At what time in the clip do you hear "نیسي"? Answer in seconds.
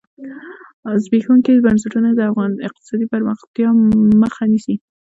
4.51-4.75